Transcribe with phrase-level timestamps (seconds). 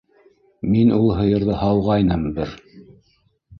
[0.75, 2.57] Мин ул һыйырҙы һауғайным бер...